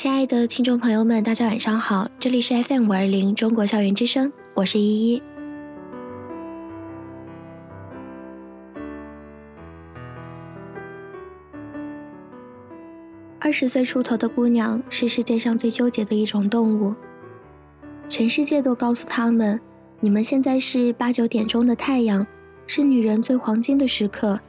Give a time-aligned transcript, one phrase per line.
[0.00, 5.22] 亲爱的听众朋友们，大家晚上好，这里是 FM 五二零中国校园之声，我是依依。
[13.38, 16.94] 二十岁出头的姑娘是世界上最纠结的一种动物，
[18.08, 19.60] 全世界都告诉他们，
[20.00, 22.26] 你们现在是八九点钟的太阳，
[22.66, 24.40] 是女人最黄金的时刻，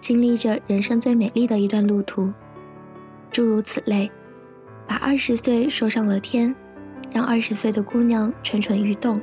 [0.00, 2.32] 经历着人生最美丽的一段路途，
[3.30, 4.10] 诸如此类。
[4.86, 6.54] 把二十岁说上了天，
[7.12, 9.20] 让二十岁的姑娘蠢蠢欲动，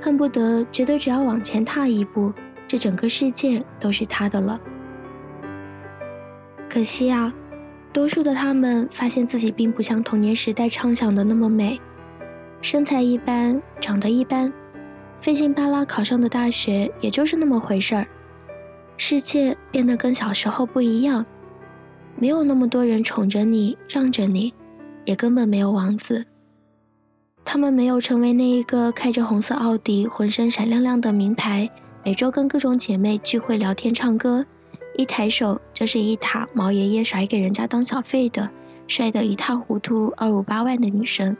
[0.00, 2.32] 恨不得觉得只要往前踏一步，
[2.66, 4.60] 这整个世界都是她的了。
[6.68, 7.32] 可惜啊，
[7.92, 11.80] 多数的他们发现自己并不像童年时代畅想的那么美，
[12.60, 14.52] 身材一般，长得一般，
[15.20, 18.06] 费劲巴拉考上的大学也就是那么回事儿，
[18.96, 21.24] 世界变得跟小时候不一样。
[22.18, 24.52] 没有那么多人宠着你，让着你，
[25.04, 26.24] 也根本没有王子。
[27.44, 31.70] 他们没有成为那一个开着红色奥迪、浑身闪亮亮的名牌，
[32.04, 34.44] 每周跟各种姐妹聚会聊天唱歌，
[34.96, 38.50] 一抬手就是一塔毛爷爷甩给人家当小费的，
[38.88, 41.36] 帅得一塌糊涂二五八万的女生。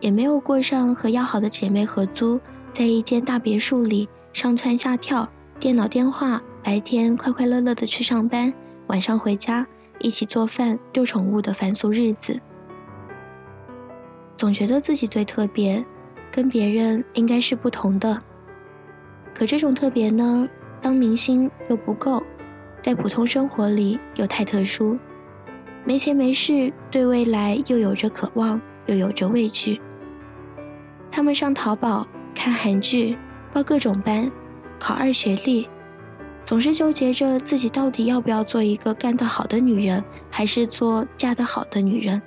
[0.00, 2.40] 也没有过上和要好的姐妹合租，
[2.72, 5.28] 在一间大别墅里上蹿下跳，
[5.60, 8.52] 电脑电话，白天快快乐乐的去上班。
[8.90, 9.64] 晚上回家
[10.00, 12.40] 一起做饭、遛宠物的凡俗日子，
[14.36, 15.84] 总觉得自己最特别，
[16.32, 18.20] 跟别人应该是不同的。
[19.32, 20.48] 可这种特别呢，
[20.82, 22.20] 当明星又不够，
[22.82, 24.98] 在普通生活里又太特殊，
[25.84, 29.80] 没钱没势，对未来又有着渴望，又有着畏惧。
[31.12, 33.16] 他们上淘宝看韩剧，
[33.52, 34.28] 报各种班，
[34.80, 35.68] 考二学历。
[36.50, 42.20] 总是纠结着自己到底要不要做一个干得好的女人，还是做嫁得好的女人。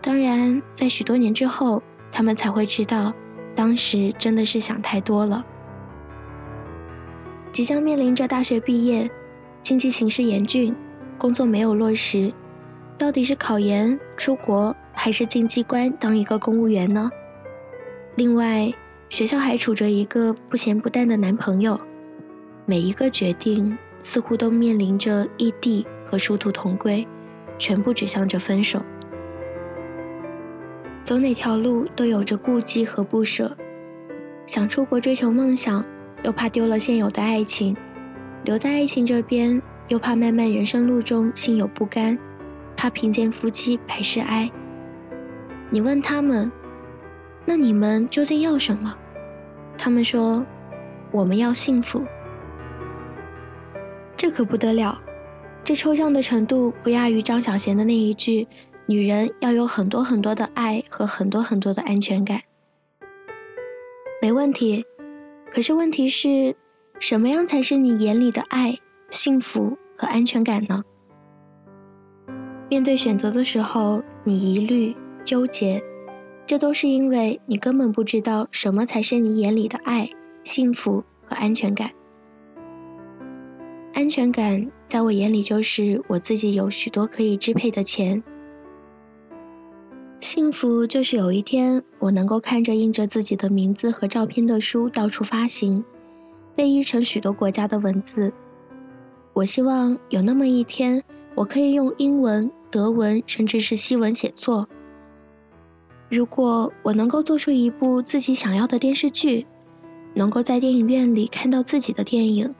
[0.00, 1.80] 当然，在许多年之后，
[2.10, 3.14] 他们才会知道，
[3.54, 5.44] 当时真的是想太多了。
[7.52, 9.08] 即将面临着大学毕业，
[9.62, 10.74] 经济形势严峻，
[11.16, 12.32] 工作没有落实，
[12.98, 17.08] 到底是考研出国，还是进机关当一个公务员呢？
[18.16, 18.68] 另外，
[19.08, 21.80] 学校还处着一个不咸不淡的男朋友。
[22.70, 27.04] 每一个决定似乎都面临着异地和殊途同归，
[27.58, 28.80] 全部指向着分手。
[31.02, 33.56] 走哪条路都有着顾忌和不舍，
[34.46, 35.84] 想出国追求梦想，
[36.22, 37.74] 又怕丢了现有的爱情；
[38.44, 42.16] 留在爱情这边，又怕漫漫人生路中心有不甘，
[42.76, 44.48] 怕贫贱夫妻百事哀。
[45.70, 46.48] 你问他们，
[47.44, 48.96] 那你们究竟要什么？
[49.76, 50.46] 他们说，
[51.10, 52.06] 我们要幸福。
[54.30, 54.96] 这可不得了，
[55.64, 58.46] 这抽象的程度不亚于张小娴的那一句
[58.86, 62.40] ：“女人要有很多很多的爱和很多很多的安全感。”
[64.22, 64.84] 没问题，
[65.50, 66.54] 可是问题是，
[67.00, 68.78] 什么样才是你眼里的爱、
[69.10, 70.84] 幸福和安全感呢？
[72.68, 75.82] 面对选择的时候，你疑虑、纠结，
[76.46, 80.08] 这都是因为你根本不知道什么才是你眼里的爱、
[80.44, 81.90] 幸福和安全感。
[84.00, 88.22] 安全感在我眼里就是我自己有许多可以支配的钱。
[90.20, 95.84] 幸福就是有一天我能够看着印着自己的名字和照片的书到处发行，
[96.56, 98.32] 被译成许多国家的文字。
[99.34, 104.66] 我希望有那么一天，我可以用英文、德文，甚至是西文写作。
[106.08, 109.46] 如果我能够做出一部自己想要的电视剧，
[110.14, 112.54] 能够在电影院里看到自己的电影。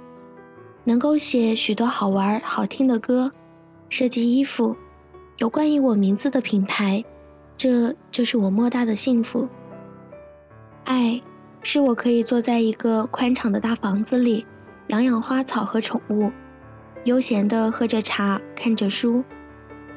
[0.84, 3.30] 能够写许多好玩好听的歌，
[3.88, 4.76] 设计衣服，
[5.37, 7.05] 有关于我名字的品牌，
[7.56, 9.49] 这就是我莫大的幸福。
[10.84, 11.20] 爱，
[11.62, 14.46] 是我可以坐在一个宽敞的大房子里，
[14.88, 16.31] 养养花草和宠物，
[17.05, 19.22] 悠闲地喝着茶，看着书，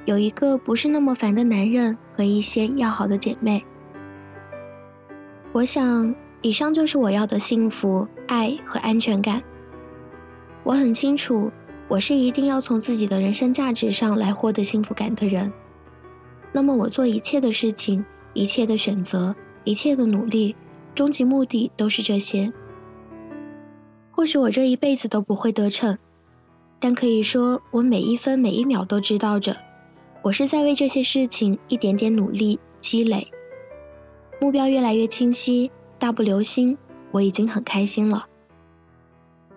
[0.06, 3.66] 有一个不是那么烦的男人和一些要好的姐妹。
[5.54, 9.42] 我想，以上就是我要的幸福、爱和安全感。
[10.64, 11.52] 我很清楚，
[11.90, 15.52] 我是一定要从自己的人生价值上来获得幸福感的人。
[16.54, 20.56] 那么，我做一切的事情、一切的选择、一切的努力，
[20.96, 22.54] 终极目的都是这些。
[24.12, 25.98] 或许我这一辈子都不会得逞，
[26.80, 29.58] 但可以说，我每一分每一秒都知道着，
[30.22, 33.28] 我是在为这些事情一点点努力积累。
[34.40, 35.70] 目标越来越清晰，
[36.00, 36.78] 大步流星，
[37.12, 38.28] 我已经很开心了。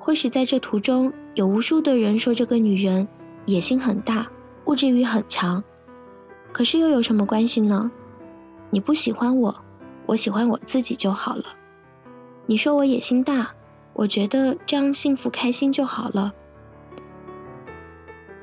[0.07, 3.09] 或许在这途中，有无数的人说这个女人
[3.45, 4.29] 野心很大，
[4.67, 5.65] 物质欲很强。
[6.53, 7.91] 可是又有什么关系呢？
[8.71, 9.53] 你不喜欢我，
[10.07, 11.43] 我喜欢我自己就好了。
[12.47, 13.51] 你说我野心大，
[13.95, 16.33] 我觉得这样幸福开心就好了。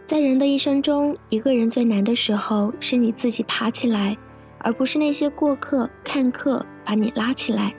[0.05, 4.17] 在人的一生中，一个人最难的时候是你自己爬起来，
[4.57, 7.73] 而不是那些过客、看客把你拉起来。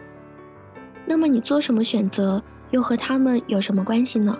[1.04, 2.42] 那么你做什么选择，
[2.75, 4.37] 又和他们有什么关系呢？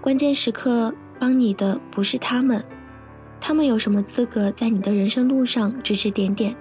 [0.00, 2.64] 关键时刻帮你的不是他们，
[3.42, 6.56] 他们有什么资格在你的人生路上指指点点？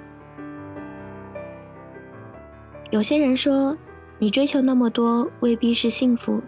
[2.92, 3.78] 有些人说，
[4.20, 6.44] 你追求那么多未必是幸福。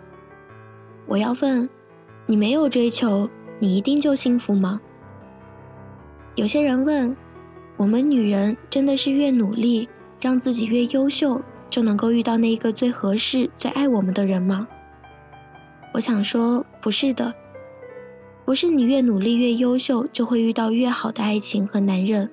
[1.06, 1.70] 我要问。
[2.28, 4.82] 你没有追求，你一定就幸福吗？
[6.34, 7.16] 有些人问：
[7.78, 9.88] 我们女人真的是越努力，
[10.20, 11.40] 让自己越优秀，
[11.76, 14.66] 就能够遇到那一个最合适、最爱我们的人吗？
[15.94, 17.34] 我想说，不是的，
[18.46, 22.30] 不是你越努力越优秀就会遇到越好的爱情和男人。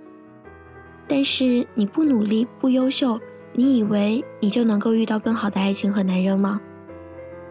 [1.09, 3.19] 但是你不努力不优秀，
[3.53, 6.61] 你以为你就能够遇到更好的爱情和男人吗？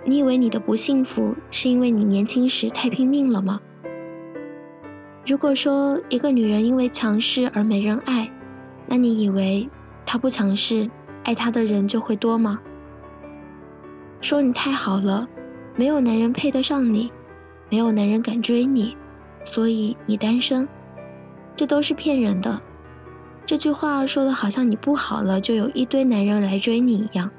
[0.06, 3.60] 你以为你的不幸福是因为你年轻时太拼命了吗？
[5.26, 8.32] 如果说一个女人因为强势而没人爱，
[8.88, 9.68] 那你以为
[10.06, 10.90] 她不强势，
[11.24, 12.60] 爱他的人就会多吗？
[14.22, 15.28] 说你太好了，
[15.76, 17.12] 没有男人配得上你，
[17.70, 18.96] 没有男人敢追你，
[19.44, 20.68] 所以你单身，
[21.56, 22.62] 这都是骗人的。
[23.46, 27.30] 这句话说的好像你不好了就有一堆男人来追你一样。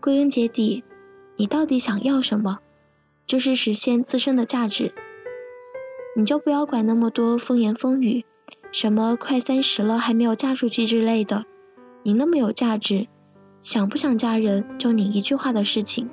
[0.00, 0.84] 归根结底。
[1.36, 2.58] 你到底想要什么？
[3.26, 4.92] 就是实现自身的价值。
[6.16, 8.24] 你就不要管那么多风言风语，
[8.70, 11.44] 什么快三十了还没有嫁出去之类的。
[12.06, 13.06] 你那么有价值，
[13.62, 16.06] 想不想嫁人就你一句话的事情。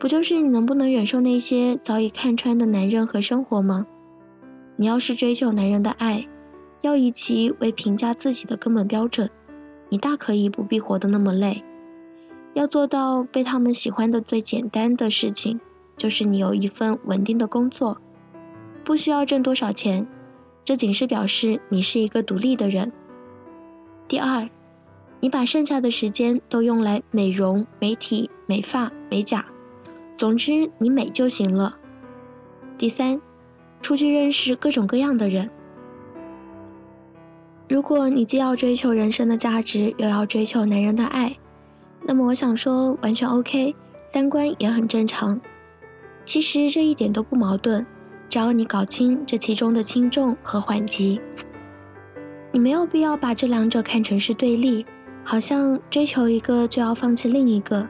[0.00, 3.86] 不就是你能不能忍受那些早已看穿的男人和生活吗？
[4.76, 6.26] 你要是追求男人的爱，
[6.80, 9.28] 要以其为评价自己的根本标准，
[9.90, 11.62] 你大可以不必活得那么累。
[12.54, 15.60] 要做到被他们喜欢的最简单的事情，
[15.98, 17.98] 就是你有一份稳定的工作，
[18.82, 20.06] 不需要挣多少钱，
[20.64, 22.90] 这仅是表示你是一个独立的人。
[24.06, 24.48] 第二，
[25.20, 29.44] 你把剩下的时间都用来美容、美体、美发、美甲，
[30.16, 31.76] 总之你美就行了。
[32.76, 33.20] 第三，
[33.80, 35.48] 出去认识各种各样的人。
[37.66, 41.34] 如果你既要追求人生的价值，又要追求男人的爱。
[42.02, 43.74] 那么我想说，完全 OK，
[44.12, 45.40] 三观也很正常。
[46.26, 47.86] 其实这一点都不矛盾，
[48.28, 51.18] 只要你搞清这其中的轻重和缓急。
[52.54, 54.86] 你没有必要把这两者看成是对立，
[55.24, 57.84] 好像追求一个就要放弃另一个。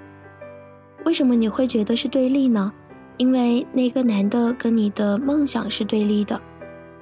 [1.05, 2.73] 为什么你会觉得是对立呢？
[3.19, 6.41] 因为那个男的跟你的梦想是对立的，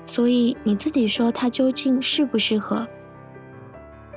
[0.07, 2.85] 所以你自己说他究竟适不适合？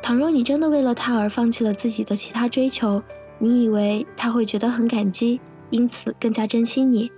[0.02, 3.04] 倘若你真的为了他而放弃了自己的其他追求，
[3.38, 5.40] 你以为他会觉得很感激，
[5.70, 7.12] 因此更加珍惜你，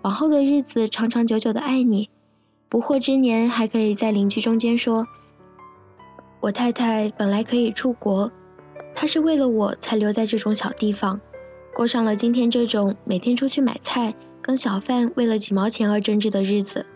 [0.00, 2.08] 往后的日子长长久久的爱你，
[2.70, 5.06] 不惑之年还可以在邻居中间说
[6.46, 8.30] ：“我太太本来可以出国，
[8.94, 11.20] 她是为了我才留在这种小地方，
[11.74, 16.86] 过上了今天这种每天出去买菜跟小贩为了几毛钱而争执的日子。”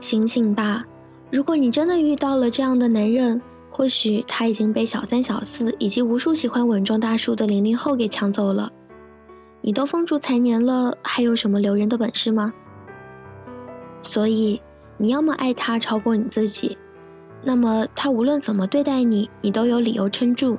[0.00, 0.82] 醒醒吧，
[1.30, 3.38] 如果你真的遇到了这样的男人。
[3.70, 8.72] 或许他已经被小三、小四以及无数喜欢稳重大叔的零零后给抢走了。
[9.60, 12.54] 你都风烛残年了，还有什么留人的本事吗？
[14.00, 14.62] 所以，
[14.96, 16.78] 你要么爱他超过你自己，
[17.46, 20.58] 那么他无论怎么对待你，你都有理由撑住。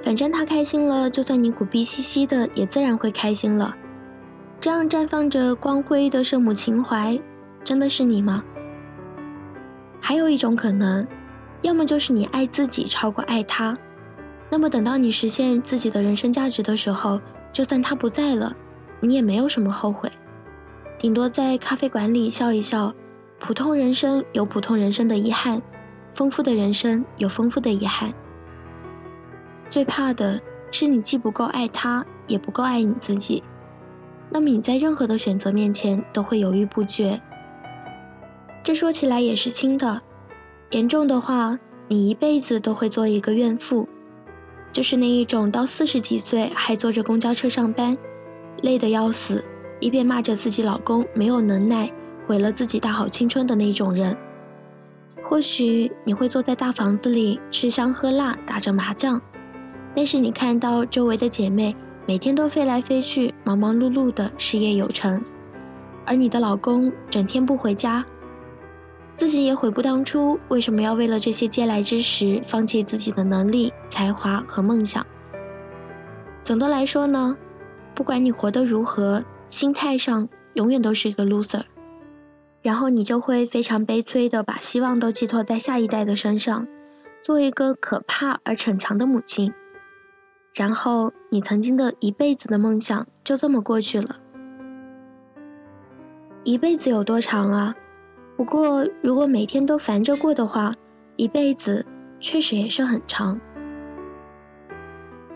[0.00, 3.74] 反正他开心了，就算你苦逼兮兮的，也自然会开心了。
[4.60, 7.20] 这样绽放着光辉的圣母情怀，
[7.64, 8.44] 真的是你吗？
[10.00, 11.04] 还有一种可能。
[11.62, 13.76] 要么就是你爱自己超过爱他，
[14.48, 17.20] 那么等到你实现自己的人生价值的时候，
[17.52, 18.54] 就算他不在了，
[19.00, 20.12] 你也没有什么后悔，
[20.96, 22.94] 顶多在咖啡馆里笑一笑。
[23.38, 25.60] 普通人生有普通人生的遗憾，
[26.14, 28.12] 丰富的人生有丰富的遗憾。
[29.68, 30.40] 最怕的
[30.70, 33.42] 是你既不够爱他，也不够爱你自己，
[34.30, 37.20] 那么你在任何的选择面前都会犹豫不决。
[38.62, 40.00] 这说起来也是轻的。
[40.70, 43.86] 严重的话，你一辈子都会做一个怨妇，
[44.72, 47.96] 就是那一种到四十几岁还坐着公交车上班，
[48.62, 49.44] 累得要死，
[49.78, 51.92] 一边骂着自己老公没有能耐，
[52.26, 54.16] 毁了自己大好青春的那种人。
[55.22, 59.20] 或许你会坐在大房子里吃香喝辣，打着麻将，
[59.94, 61.74] 但是你看到周围的姐妹
[62.06, 65.20] 每天都飞来飞去，忙忙碌碌的事业有成，
[66.04, 68.04] 而你的老公整天不回家。
[69.16, 75.04] 自己也悔不当初，为什么要为了这些嗟来之食，放弃自己的能力、才华和梦想？
[76.44, 77.36] 总的来说呢，
[77.94, 81.62] 不管你活得如何，心态上永远都是一个 loser。
[82.66, 86.66] 然后你就会非常悲催的把希望都寄托在下一代的身上，
[87.22, 89.54] 做一个可怕而逞强的母亲。
[90.52, 94.16] 然后你曾经的一辈子的梦想就这么过去了。
[96.42, 97.76] 一辈子有多长啊？
[98.36, 100.72] 不过如果每天都烦着过的话，
[101.14, 101.86] 一辈子
[102.18, 103.40] 确实也是很长。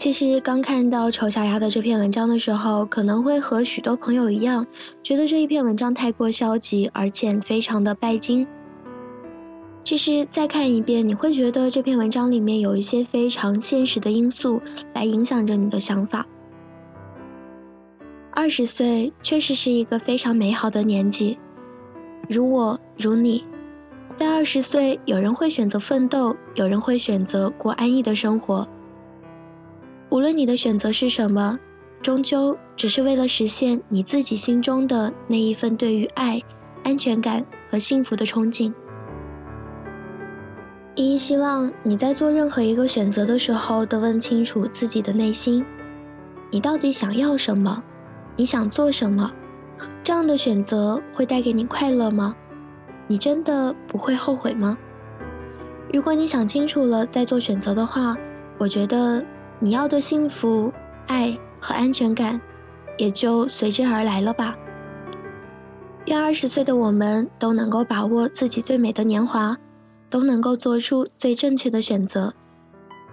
[0.00, 4.66] 其实刚看到丑小鸭的这篇文章的时候，可能会和许多朋友一样，
[5.02, 8.46] 觉得这一篇文章太过消极，而且非常的拜金。
[9.84, 14.62] 其实再看一遍，你会觉得这篇文章里面有一些非常现实的因素
[14.94, 16.26] 来影响着你的想法。
[18.30, 21.36] 二十岁确实是一个非常美好的年纪，
[22.26, 23.44] 如我如你，
[24.16, 28.66] 在二十岁，有人会选择奋斗，有人会选择过安逸的生活。
[30.10, 31.56] 无论你的选择是什么，
[32.02, 36.42] 终究只是为了实现你自己心中的那一份对于爱、
[36.82, 38.72] 安全感和幸福的憧憬。
[40.96, 45.64] 依依希望你在做任何一个选择的时候，都问清楚自己的内心，
[46.50, 47.80] 你到底想要什么，
[48.36, 49.30] 你想做什么？
[50.02, 52.34] 这样的选择会带给你快乐吗？
[53.06, 54.76] 你真的不会后悔吗？
[55.92, 58.16] 如果你想清楚了再做选择的话，
[58.58, 59.24] 我觉得。
[59.62, 60.72] 你要的幸福、
[61.06, 62.40] 爱和安全感，
[62.96, 64.56] 也就随之而来了吧。
[66.06, 69.54] 愿二十岁的我们都能够把握自己最美的年华，
[70.08, 72.32] 都能够做出最正确的选择。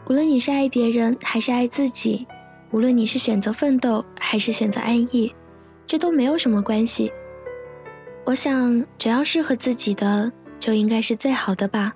[0.09, 2.25] 无论你是爱别人还是爱自己，
[2.71, 5.35] 无论你是选择奋斗还是选择安逸，
[5.85, 7.11] 这都没有什么关系。
[8.25, 11.93] 我想，只要适合自己的，就应该是最好的吧。